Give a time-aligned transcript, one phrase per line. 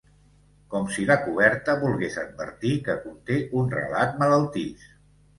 [0.75, 4.89] Com si la coberta volgués advertir que conté un relat malaltís.